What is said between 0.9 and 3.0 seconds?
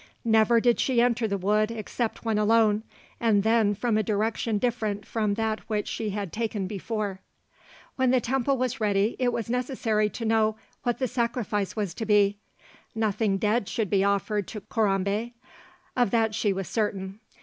enter the wood except when alone,